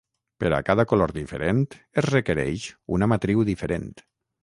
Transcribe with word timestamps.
Per 0.43 0.49
a 0.57 0.59
cada 0.69 0.85
color 0.91 1.13
diferent 1.17 1.61
es 1.81 2.09
requereix 2.09 2.67
una 2.99 3.13
matriu 3.15 3.49
diferent. 3.55 3.91